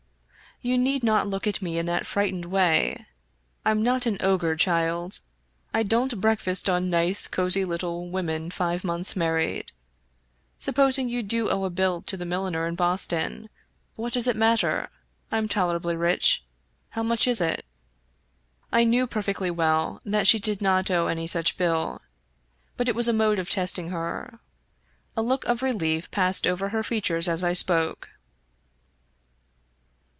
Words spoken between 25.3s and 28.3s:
of relief passed over her features as I spoke.